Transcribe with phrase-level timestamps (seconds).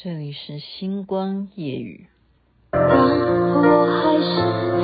[0.00, 2.06] 这里是星光夜雨。
[2.70, 4.77] 当我还是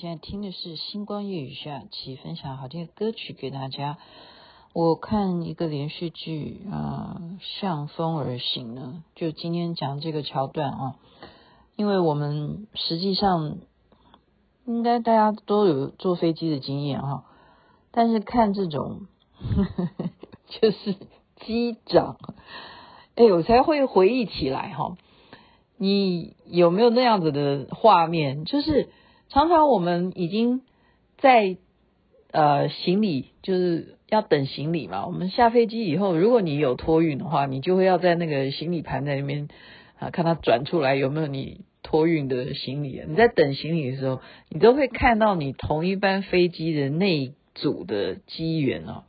[0.00, 3.98] 现在听的是星光夜雨下期分享好听的歌曲给大家。
[4.72, 7.20] 我看一个连续剧啊，
[7.60, 10.94] 向风而行呢，就今天讲这个桥段啊，
[11.76, 13.58] 因为我们实际上
[14.64, 17.26] 应该大家都有坐飞机的经验哈，
[17.90, 19.02] 但是看这种
[19.34, 19.90] 呵呵
[20.48, 20.96] 就是
[21.44, 22.16] 机长，
[23.16, 24.96] 哎，我才会回忆起来哈。
[25.76, 28.46] 你有没有那样子的画面？
[28.46, 28.88] 就是
[29.30, 30.62] 常常我们已经
[31.18, 31.56] 在
[32.32, 35.06] 呃行李就是要等行李嘛。
[35.06, 39.48] 我们下飞机以后，如果你有托运的话，你就会要在那个行李盘在那边
[39.98, 43.00] 啊，看它转出来有没有你托运的行李。
[43.06, 49.04] 你在等行李的时候，你都会看到你同一班飞机的那一组的机员啊。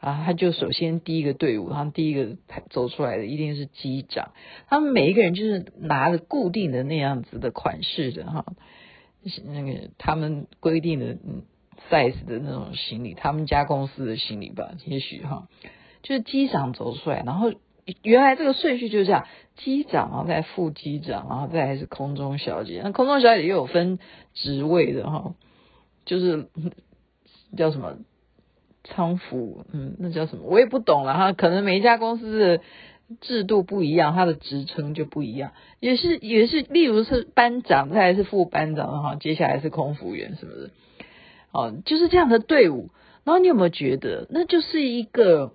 [0.00, 2.36] 啊，他就首先第一个队伍，他们第一个
[2.70, 4.32] 走出来的一定是机长。
[4.66, 8.46] 他们每一个人就是拿着固定的那样子的款式的哈，
[9.44, 11.16] 那个他们规定的
[11.90, 15.48] size 的那种行李，他们家公司的行李吧，也许哈，
[16.02, 17.52] 就是机长走出来，然后
[18.02, 22.80] 原来这个顺序就是这样，机长，然后再副机长，然后再还是空中小姐。
[22.82, 23.98] 那空中小姐又有分
[24.34, 25.34] 职位的哈，
[26.04, 26.48] 就是
[27.56, 27.96] 叫什么？
[28.82, 30.44] 仓服，嗯，那叫什么？
[30.46, 31.34] 我也不懂了哈。
[31.34, 32.62] 可能每一家公司的
[33.20, 35.52] 制度不一样，他的职称就不一样。
[35.80, 40.70] 也是也是，例如是班长，再来是副班长哈，接下来是空服员，是不是？
[41.52, 42.90] 哦，就是这样的队伍。
[43.24, 45.52] 然后你有没有觉得，那就是一个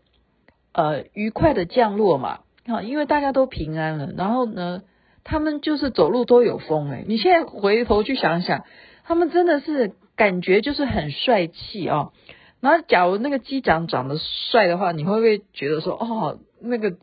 [0.74, 2.40] 呃愉快的降落嘛？
[2.66, 4.12] 哈，因为大家都平安了。
[4.16, 4.84] 然后呢，
[5.24, 7.04] 他们就是走路都有风哎。
[7.08, 8.66] 你现在回头去想想，
[9.04, 12.12] 他们真的是感觉就是很帅气哦。
[12.60, 16.96] 然后，假如那个机长长得帅的话，你会不会觉得说，哦，那个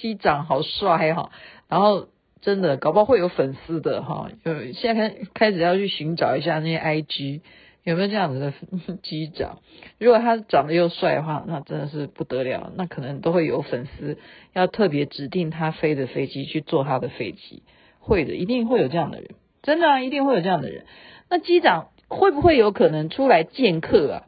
[0.00, 1.30] 机长好帅哈？
[1.68, 2.08] 然后
[2.40, 4.30] 真的，搞不好会有粉丝的哈。
[4.44, 7.40] 呃，现在开开始要去寻找一下那些 IG
[7.84, 8.52] 有没有这样子的
[9.02, 9.58] 机长。
[9.98, 14.18] 如果他长得又帅的话，那真的是不得了，那可能都会有粉丝
[14.54, 17.62] 要特别指定他飞的飞机去坐他的飞机。
[18.00, 19.30] 会的，一定会有这样的人，
[19.62, 20.86] 真的啊，一定会有这样的人。
[21.28, 21.88] 那机长。
[22.10, 24.22] 会不会有可能出来见客啊？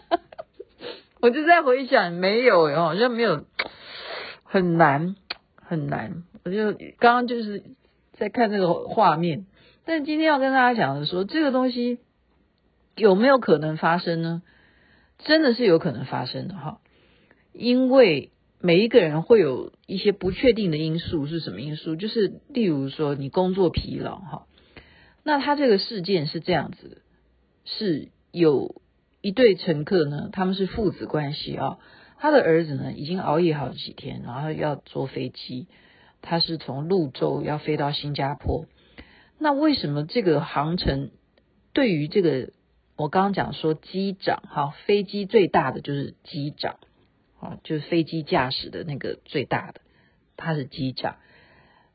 [1.20, 3.44] 我就在回想，没有，好像没有，
[4.52, 5.14] 很难
[5.54, 6.24] 很难。
[6.44, 7.62] 我就刚刚就是
[8.14, 9.46] 在看那个画面，
[9.84, 12.00] 但今天要跟大家讲的说，这个东西
[12.96, 14.42] 有没有可能发生呢？
[15.18, 16.80] 真的是有可能发生的哈，
[17.52, 21.94] 因为每一个人会有一些不确定的因素，是什么因素？
[21.94, 24.46] 就是例如说你工作疲劳哈。
[25.22, 27.02] 那他这个事件是这样子，
[27.64, 28.82] 是有
[29.20, 31.78] 一对乘客呢，他们是父子关系啊。
[32.20, 35.66] 他的儿子呢，已经熬夜好几天，然后要坐飞机，
[36.20, 38.66] 他是从泸州要飞到新加坡。
[39.38, 41.10] 那为什么这个航程
[41.72, 42.50] 对于这个
[42.96, 46.76] 我刚刚讲说机长哈，飞机最大的就是机长
[47.40, 49.80] 啊，就是飞机驾驶的那个最大的，
[50.36, 51.16] 他是机长。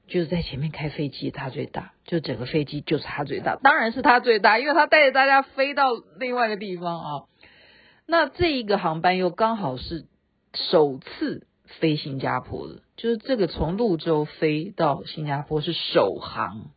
[0.08, 5.86] 就是在前面开飞机，他最大，就整个飞机就是他最大，当然是他最大，因为他带着大家飞到
[6.20, 7.24] 另外一个地方啊。
[8.06, 10.06] 那这一个航班又刚好是
[10.56, 11.48] 首次
[11.80, 16.72] 飞新加坡的，就是这个从泸州飞到新加坡是首航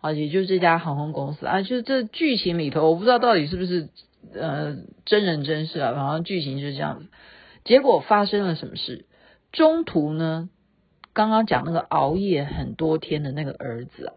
[0.00, 3.88] 啊，也就是这家航空公司啊，就是这剧情里头，我不知道到底是不是
[4.34, 7.06] 呃真人真事啊，好像剧情就是这样子。
[7.64, 9.06] 结果发生了什么事？
[9.52, 10.50] 中途呢？
[11.12, 14.14] 刚刚讲那个熬夜很多天的那个儿子啊，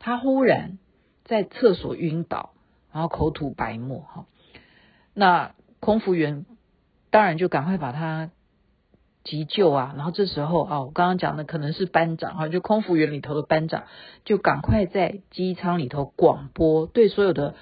[0.00, 0.78] 他忽然
[1.24, 2.52] 在厕所晕倒，
[2.92, 4.26] 然后口吐白沫哈。
[5.14, 6.44] 那空服员
[7.10, 8.30] 当然就赶快把他
[9.24, 9.94] 急救啊。
[9.96, 13.84] 然后这时候啊，我刚刚讲的可能是班长哈，就空服员里头的班长
[14.24, 17.54] 就赶快在机舱里头广播，对所有的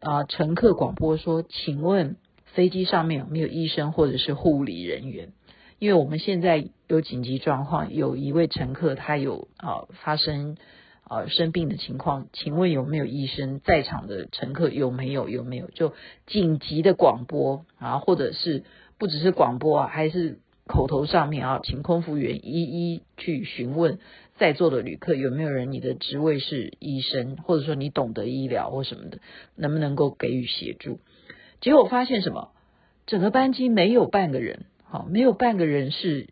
[0.00, 5.32] 啊乘客广播说：“请问飞机上面有没有医生或者是护理人员？
[5.80, 10.56] 因为我们现在有紧急状况，有一位乘客他有啊发生
[11.02, 13.60] 啊生病的情况，请问有没有医生？
[13.60, 15.28] 在场的乘客有没有？
[15.28, 15.66] 有没有？
[15.66, 15.92] 就
[16.26, 18.64] 紧急的广播啊，或者是
[18.98, 23.98] 不只是广播啊，还是口头上面啊，请空服员一一去询问
[24.36, 29.18] 在座的旅客有没有人，你的职位是医生，或者说你懂得医疗或什么的，
[29.56, 31.00] 能不能够给予协助？
[31.60, 32.52] 结果发现什么？
[33.06, 34.64] 整个班机没有半个人。
[34.84, 36.28] 好，没有半个人是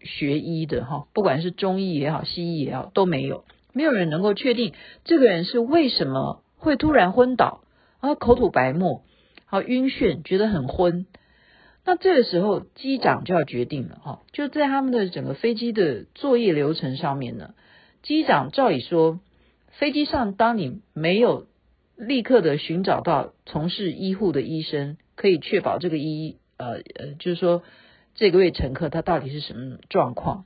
[0.00, 4.72] 学医的哈，不管是中医也好，西医也好，都没有，没有人能够确定
[5.04, 7.64] 这个人是为什么会突然昏倒，
[8.00, 9.02] 然后口吐白沫，
[9.46, 11.06] 好晕眩，觉得很昏。
[11.84, 17.54] 那这个时候机长就要决定了哈，就在他们的整个飞机的作业流程上面呢，
[18.02, 19.20] 机长照理说，
[19.68, 21.46] 飞机上当你没有
[21.96, 27.62] 立刻的寻找到从事医护的医生，可以确保这个医呃呃，就是说。
[28.16, 30.44] 这个位乘客他到底是什么状况？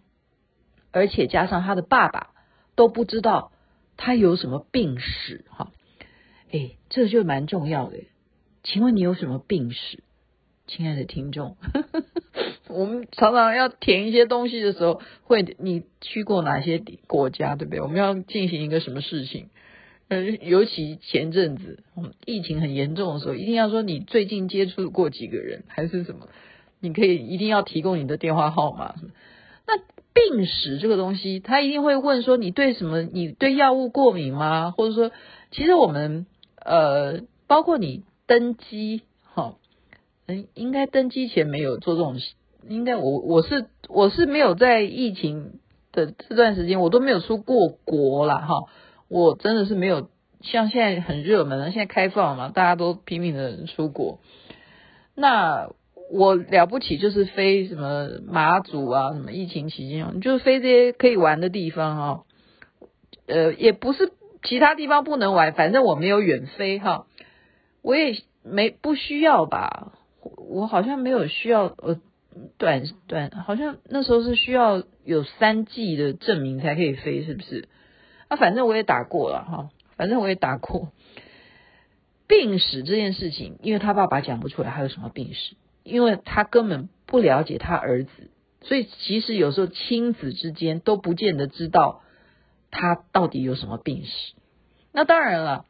[0.91, 2.31] 而且加上他的爸爸
[2.77, 3.53] 都不知道
[3.99, 5.71] 他有什么病史，哈，
[6.51, 7.99] 哎，这就蛮重要的。
[8.63, 10.03] 请问你有什么病史，
[10.69, 11.57] 亲爱的听众？
[12.69, 17.81] 我们常常要填一些东西的时候，会你去过哪些国家，对不对？
[17.81, 19.49] 我们要进行一个什么事情？
[20.09, 21.83] 嗯，尤其前阵子，
[22.25, 26.29] 疫情很严重的时候，一定要说你最近接触过几个人，还是什么？
[26.81, 28.95] 你可以一定要提供你的电话号码。
[29.67, 29.79] 那
[30.15, 33.03] 病史这个东西，他一定会问说，你对什么？
[33.03, 34.71] 你对药物过敏吗？
[34.71, 35.11] 或者说，
[35.51, 36.27] 其实我们
[36.65, 39.03] 呃，包括你登机，
[40.29, 42.17] 嗯，应该登机前没有做这种，
[42.69, 45.59] 应该我我是我是没有在疫情
[45.91, 48.39] 的这段时间，我都没有出过国啦。
[48.39, 48.55] 哈，
[49.09, 50.09] 我真的是没有
[50.43, 54.21] 像现在很热门，现在开放嘛，大家都拼命的出国，
[55.17, 55.71] 那。
[56.11, 62.25] 我了不起就是飞什么马祖啊，什么疫情期间，就是飞这些可以玩的地方哦，
[63.27, 64.11] 呃，也不是
[64.43, 67.05] 其他地方不能玩，反正我没有远飞哈，
[67.83, 72.01] 我也没不需要吧，我好像没有需要呃
[72.57, 77.69] 短短，好像那时候是需要有三剂的证明才可以飞，是不是？
[78.29, 80.93] 啊，反正我也打过了哈，反正我也打过。
[82.27, 85.57] 病史这件事情，因为他爸爸讲不出来，他有什么病史？
[85.83, 88.11] 因为他根本不了解他儿子，
[88.61, 92.03] 所以其实有时候亲子之间都不见得知道
[92.71, 94.35] 他到底有什么病史。
[94.93, 95.65] 那当然了，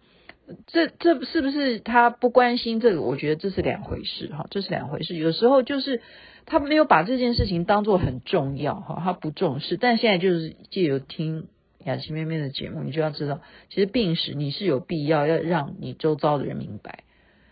[0.67, 3.03] 这这是不是他不关心这个？
[3.03, 5.15] 我觉得这是两回事哈，这是两回事。
[5.15, 6.01] 有时候就是
[6.47, 9.77] 他没有把这件事情当做很重要哈，他不重视。
[9.77, 11.49] 但现在就是借由听
[11.85, 17.05] 雅琪妹妹的节目，你就要知道，其实病史你是有必要要让你周遭的人明白。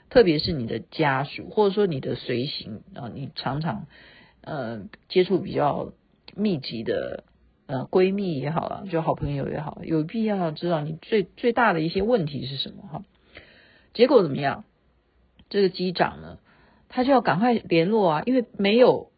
[0.09, 3.87] 特别是你的家属，或者说你的随行啊，你常常
[4.41, 5.93] 呃接触比较
[6.35, 7.25] 密集的
[7.67, 13.03] 呃闺蜜也好啊，就好朋友也好，有必要知道你最最大的一些问题是什么哈。
[13.95, 14.65] 结果怎么样？
[15.49, 16.39] 这个机长呢，
[16.89, 19.11] 他就要赶快联络啊，因为没有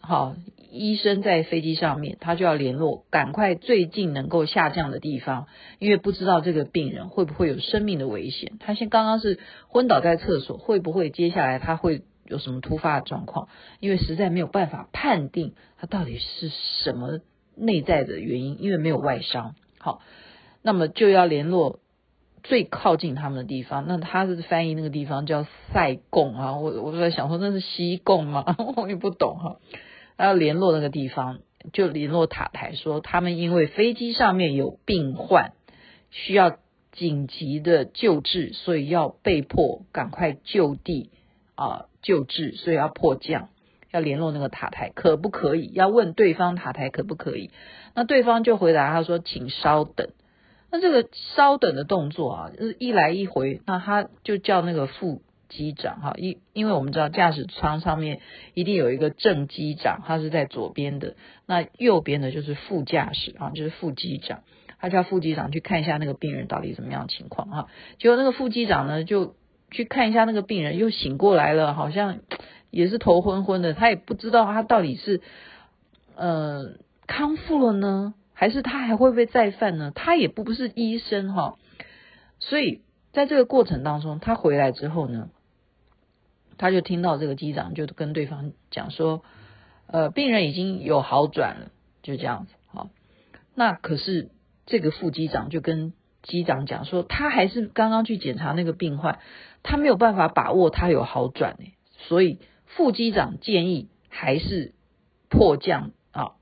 [0.00, 0.36] 好。
[0.70, 5.46] 医生在飞机上面，他就要联络，赶快最近能够下降的地方，
[5.78, 8.58] 因为不知道这个病人会不会有生命的危险。
[8.60, 9.38] 他现刚刚是
[9.68, 13.48] 昏倒在厕所，会不会接下来他会有什么突发的状况？
[13.80, 16.50] 因为实在没有办法判定他到底是
[16.84, 17.20] 什么
[17.60, 19.54] 内在的原因，因为没有外伤。
[19.78, 20.00] 好，
[20.62, 21.80] 那么就要联络
[22.42, 23.86] 最靠近他们的地方。
[23.86, 28.56] 那他是翻译那个地方叫塞贡啊，我我在想说那是西贡吗？
[28.76, 29.56] 我也不懂哈。
[30.16, 31.38] 他要联络那个地方，
[31.72, 35.52] 就联络塔台，说他们因为飞机上面有病患，
[36.10, 36.56] 需要
[36.90, 41.10] 紧急的救治，所以要被迫赶快就地
[41.54, 43.48] 啊救治，所以要迫降，
[43.90, 45.70] 要联络那个塔台，可不可以？
[45.74, 47.50] 要问对方塔台可不可以？
[47.94, 50.08] 那对方就回答他说，请稍等。
[50.70, 55.22] 那这个稍等的动作啊，就是一来一回，那他就叫那个副。
[55.50, 58.20] 机长哈，因因为我们知道驾驶舱上面
[58.52, 61.14] 一定有一个正机长，他是在左边的，
[61.46, 64.42] 那右边的就是副驾驶啊，就是副机长，
[64.78, 67.68] 他叫副机长去看一下那个病人到底怎么样情况哈。
[67.98, 69.36] 结果那个副机长呢，就
[69.70, 72.18] 去看一下那个病人，又醒过来了，好像
[72.70, 75.20] 也是头昏昏的，他也不知道他到底是
[76.14, 76.74] 呃
[77.06, 79.90] 康复了呢，还是他还会不会再犯呢？
[79.94, 81.56] 他也不不是医生哈，
[82.38, 82.82] 所以
[83.12, 85.30] 在这个过程当中，他回来之后呢，
[86.58, 89.22] 他就听到这个机长就跟对方讲说，
[89.86, 91.70] 呃，病人已经有好转了，
[92.02, 92.52] 就这样子。
[92.66, 92.90] 好，
[93.54, 94.30] 那可是
[94.66, 99.20] 这个副机长就跟机长讲说，他还是刚刚去检查那个病患，
[99.62, 101.72] 他没有办法把握他有好转呢。
[102.08, 102.38] 所以
[102.76, 104.72] 副机长建议还是
[105.28, 106.32] 迫降啊，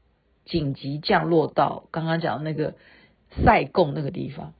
[0.45, 2.75] 紧急降落到刚刚讲的那个
[3.42, 4.52] 塞贡那个地方。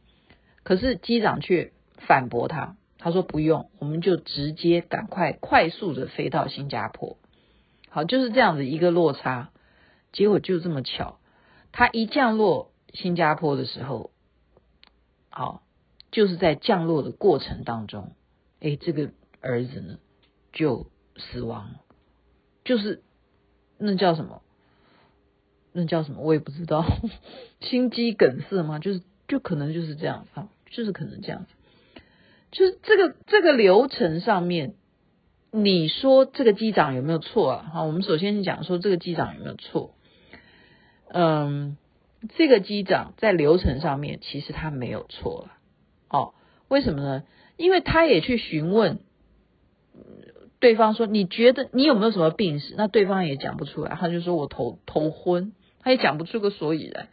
[0.63, 7.19] 可是机长却反驳他，他说不用，我们就直接赶快快速的飞到新加坡。
[7.89, 9.51] 好，就是这样子一个落差，
[10.13, 11.19] 结果就这么巧，
[11.73, 14.11] 他一降落新加坡的时候，
[15.31, 15.63] 好，
[16.11, 18.13] 就是在降落的过程当中，
[18.61, 19.99] 哎，这个儿子呢
[20.53, 21.77] 就死亡，
[22.65, 23.03] 就是
[23.79, 24.43] 那叫什么？
[25.73, 26.23] 那叫什么？
[26.23, 26.85] 我也不知道，
[27.61, 28.79] 心肌梗塞吗？
[28.79, 30.49] 就是就可能就是这样啊。
[30.69, 31.55] 就是可能这样子，
[32.51, 34.75] 就是这个这个流程上面，
[35.53, 37.71] 你说这个机长有没有错啊？
[37.73, 39.95] 好，我们首先讲说这个机长有没有错？
[41.09, 41.79] 嗯，
[42.35, 45.53] 这个机长在流程上面其实他没有错了。
[46.11, 46.35] 哦，
[46.67, 47.23] 为什么呢？
[47.57, 48.99] 因为他也去询问
[50.59, 52.75] 对方说，你觉得你有没有什么病史？
[52.77, 57.09] 那对方也讲不出来，他就说我头头昏，他也讲不出个所以然。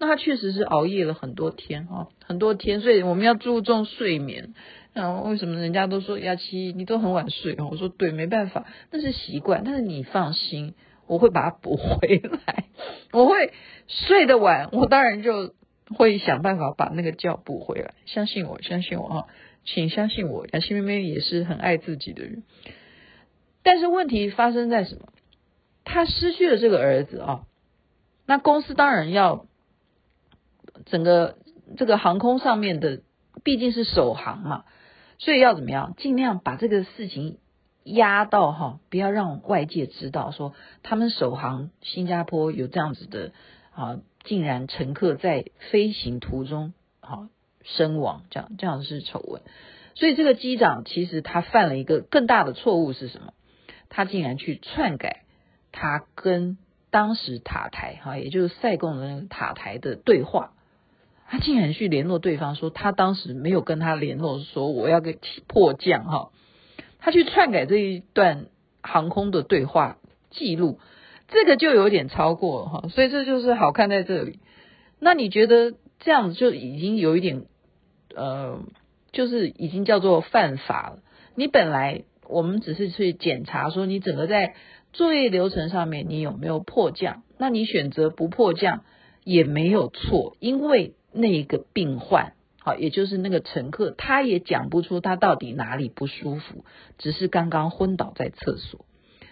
[0.00, 4.54] 那他确实是熬夜了很多天哈，很多天，所以我们要注重睡眠。
[4.94, 7.56] 然后为什么人家都说雅琪你都很晚睡？
[7.58, 9.62] 我说对，没办法，那是习惯。
[9.64, 10.74] 但是你放心，
[11.06, 12.64] 我会把它补回来。
[13.12, 13.52] 我会
[13.86, 15.52] 睡得晚，我当然就
[15.96, 17.94] 会想办法把那个觉补回来。
[18.06, 19.26] 相信我，相信我哈，
[19.64, 22.44] 请相信我，雅琪妹妹也是很爱自己的人。
[23.62, 25.12] 但是问题发生在什么？
[25.84, 27.46] 他失去了这个儿子啊，
[28.26, 29.46] 那公司当然要。
[30.86, 31.36] 整个
[31.76, 33.02] 这个航空上面的
[33.42, 34.64] 毕竟是首航嘛，
[35.18, 35.94] 所以要怎么样？
[35.98, 37.38] 尽量把这个事情
[37.82, 43.32] 压到哈，不要让外界知道说他们首航新加坡有这样子的
[43.74, 47.28] 啊，竟然乘客在飞行途中啊
[47.64, 49.42] 身亡，这样这样是丑闻。
[49.96, 53.34] 所以这个机长其实他犯了一个更大的错误是什么？
[53.88, 55.22] 他竟然去篡改
[55.72, 56.58] 他跟
[56.90, 60.52] 当时塔台哈，也就是塞贡的那个塔台的对话。
[61.30, 66.30] 他竟然去联络对方说，他当时没有跟他联络，说我要给迫降哈，
[66.98, 68.46] 他去篡改这一段
[68.82, 69.98] 航空的对话
[70.30, 70.80] 记录，
[71.28, 74.38] 这个就有点超过了哈，所以这就是好看在这里。
[74.98, 77.44] 那你觉得这样子就已经有一点
[78.16, 78.62] 呃，
[79.12, 80.98] 就是已经叫做犯法了？
[81.34, 84.54] 你本来我们只是去检查说你整个在
[84.92, 88.84] 作业流程上面你有没有迫降，那你选择不迫降
[89.24, 90.94] 也没有错，因为。
[91.10, 96.66] 那个病患，好，也就是那个乘客，他也讲不出他到底哪里不舒服，
[96.98, 98.84] 只是刚刚昏倒在厕所，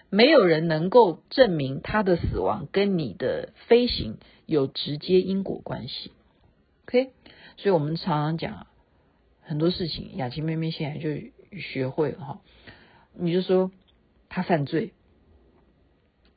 [0.09, 6.13] 没有人能够证明他的死亡跟你的飞行有直接因果关系。
[6.87, 7.11] OK，
[7.59, 8.67] 所以我们常常讲
[9.43, 11.11] 很多事情，雅琪妹妹现在就
[11.61, 12.41] 学会了哈，
[13.19, 13.71] 你就说
[14.29, 14.93] 他犯罪，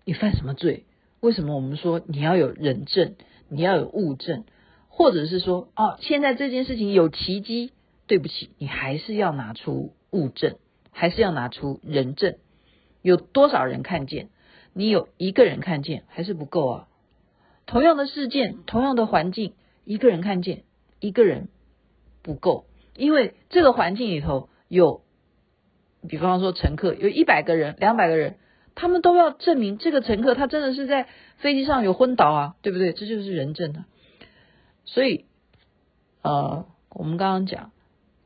[0.05, 0.85] 你犯什么罪？
[1.19, 3.15] 为什么我们说你要有人证，
[3.49, 4.45] 你要有物证？
[4.87, 7.71] 或者是说，哦，现在这件事情有奇迹，
[8.07, 10.57] 对不起，你还是要拿出物证，
[10.91, 12.37] 还是要拿出人证，
[13.01, 14.29] 有多少人看见？
[14.73, 16.87] 你有一个人看见还是不够啊？
[17.65, 19.53] 同样的事件，同样的环境，
[19.85, 20.63] 一个人看见，
[20.99, 21.49] 一个人
[22.21, 25.01] 不够，因为这个环境里头有，
[26.07, 28.37] 比方说乘客有一百个人、两百个人，
[28.75, 32.93] 他们都要证明这个乘客他真的是在飞机上有昏倒啊，对不对？
[32.93, 33.85] 这就是人证啊。
[34.85, 35.25] 所以，
[36.21, 37.71] 呃，我们刚刚讲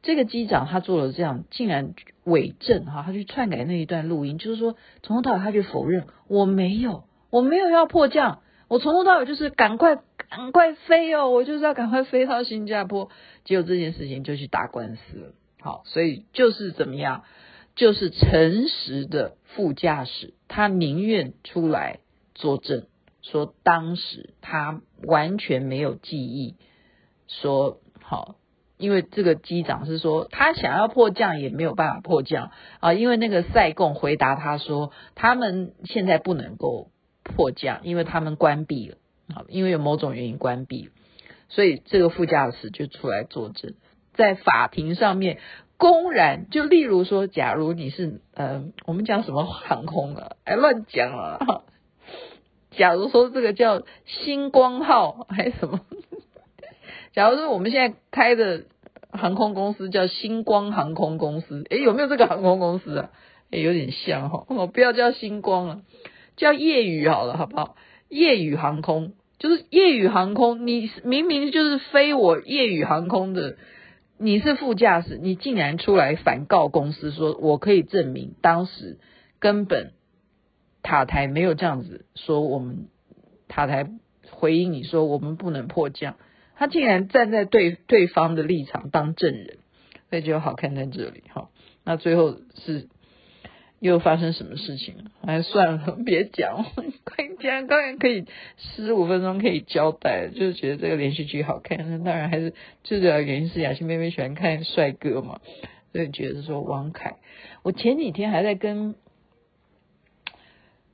[0.02, 9.98] 这个机长他做了这样，竟然伪证哈，他去篡改那一段录音，就是说从头到尾他就否认我没有，我没有要迫降，我从头到尾就是赶快
[10.30, 13.10] 赶快飞哦，我就是要赶快飞到新加坡，
[13.44, 15.34] 结果这件事情就去打官司了。
[15.60, 17.24] 好，所以就是怎么样，
[17.76, 22.00] 就是诚实的副驾驶，他宁愿出来
[22.36, 22.86] 作证。
[23.22, 26.56] 说当时他完全没有记忆，
[27.30, 28.36] 说好，
[28.78, 32.52] 因为这个机长是说他想要迫降也没有办法迫降
[32.82, 36.92] 啊，因为那个塞贡回答他说他们现在不能够
[37.24, 38.98] 迫降，因为他们关闭了
[39.34, 40.90] 啊，因为有某种原因关闭，
[41.48, 43.74] 所以这个副驾驶就出来作证，
[44.14, 45.40] 在法庭上面
[45.84, 51.40] 公然就例如说，假如你是呃，我们讲什么航空啊，哎乱讲啊。
[52.72, 55.82] 假如说这个叫星光号还是什么？
[57.12, 58.64] 假如说我们现在开的
[59.12, 63.10] 航空公司叫星光航空公司，诶，有没有这个航空公司啊？
[63.52, 65.82] 诶，有点像哈，我不要叫星光了，
[66.38, 67.76] 叫夜雨好了，好不好？
[68.08, 73.58] 夜雨航空就是夜雨航空，你明明就是飞我夜雨航空的，
[74.24, 78.98] 你是副驾驶，你竟然出来反告公司，说我可以证明当时。
[79.40, 79.92] 根本
[80.82, 82.88] 塔台没有这样子说，我们
[83.50, 83.90] 塔台
[84.32, 86.16] 回应你说我们不能迫降，
[86.56, 89.58] 他竟然站在对对方的立场当证人，
[90.10, 91.50] 所以就好看在这里哈。
[91.84, 92.88] 那最后是。
[93.80, 95.12] 又发生什么事情了？
[95.26, 96.66] 还算了，别讲。
[97.16, 98.26] 快讲，当然可以
[98.58, 101.78] 十五分钟可以交代，就是觉得这个连续剧好看。
[101.78, 102.54] 那当然还是
[102.84, 105.40] 最主要原因是雅欣妹妹喜欢看帅哥嘛，
[105.92, 107.18] 所以觉得说王凯。
[107.62, 108.96] 我前几天还在跟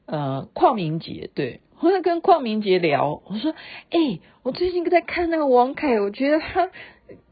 [0.08, 3.54] 呃邝明杰对，我在跟邝明杰聊，我说
[3.90, 6.70] ：“哎、我最近在看那个王凯，我觉得他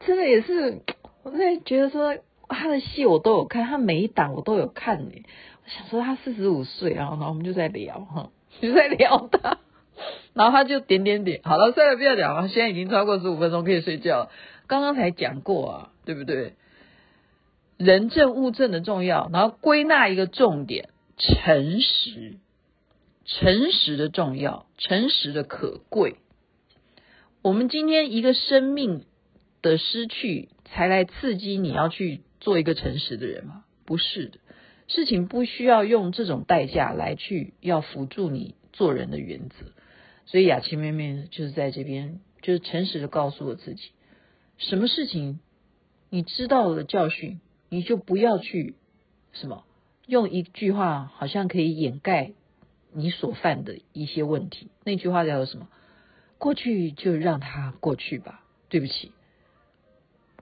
[0.00, 0.80] 真的也是，
[1.24, 2.16] 我在觉得说
[2.48, 5.12] 他的戏我都有看，他每一档我都有看呢。”
[5.62, 9.58] 我想说他四十五岁，然后然后我们就在聊哈，就在聊他，
[10.34, 14.30] 然后他就点点点，好了，算了，不要讲了，现在已经超过十五分钟，可以睡觉。
[14.66, 16.54] 刚刚才讲过啊，对不对？
[17.76, 22.34] 人证物证的重要，然后归纳一个重点：诚实，
[23.24, 26.16] 诚实的重要，诚实的可贵。
[27.40, 29.04] 我们今天一个生命
[29.62, 33.64] 的失去，才来刺激你要去做一个诚实的人吗？
[33.86, 34.38] 不是的。
[34.88, 39.54] 事情不需要用这种代价来去要辅助你做人的原则，
[40.26, 43.90] 所以雅琪妹妹就是在这边，就是诚实的告诉我自己，
[44.56, 45.40] 什么事情
[46.08, 48.74] 你知道了教训，你就不要去
[49.32, 49.64] 什么
[50.06, 52.32] 用一句话好像可以掩盖
[52.92, 54.68] 你所犯的一些问题。
[54.84, 55.68] 那句话叫做什么？
[56.38, 58.42] 过去就让它过去吧。
[58.70, 59.12] 对不起，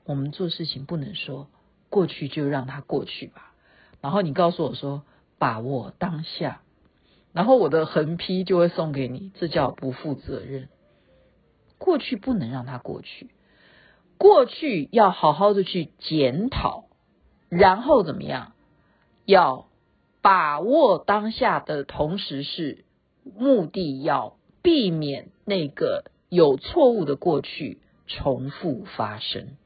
[0.05, 1.49] 我们做事情不能说
[1.89, 3.46] 过去就让它过去吧。
[4.07, 5.03] 然后你告诉我说，
[5.37, 6.61] 把握当下，
[7.33, 10.69] 然后我的横批就会送给你，这叫不负责任。
[11.77, 13.31] 过去不能让它过去，
[14.17, 16.85] 过去要好好的去检讨，
[17.49, 18.53] 然后怎么样？
[19.25, 19.67] 要
[20.23, 22.85] 把握当下的同时是
[23.37, 29.57] 目的，要避免那个有错误的过去重复发生。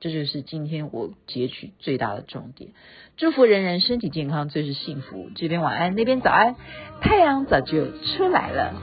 [0.00, 2.70] 这就是今天我截取最大的重点。
[3.16, 5.30] 祝福人人身体健康，最是幸福。
[5.34, 6.54] 这边晚安，那边早安，
[7.00, 8.74] 太阳早就出来了。